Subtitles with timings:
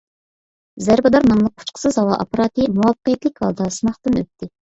[0.85, 4.51] «زەربىدار» ناملىق ئۇچقۇچىسىز ھاۋا ئاپپاراتى مۇۋەپپەقىيەتلىك ھالدا سىناقتىن ئۆتتى.